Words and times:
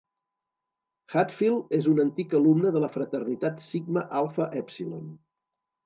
Hatfield 1.15 1.75
és 1.79 1.91
un 1.93 2.03
antic 2.05 2.35
alumne 2.41 2.73
de 2.79 2.83
la 2.87 2.91
fraternitat 2.97 3.65
Sigma 3.71 4.09
Alpha 4.25 4.53
Epsilon. 4.65 5.11